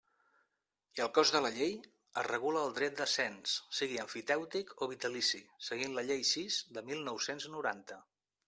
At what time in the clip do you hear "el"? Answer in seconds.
2.69-2.73